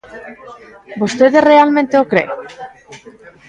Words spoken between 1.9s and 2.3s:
o cre?